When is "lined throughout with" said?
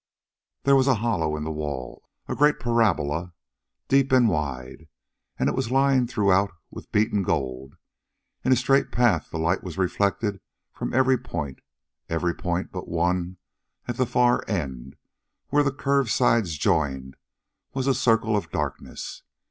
5.69-6.91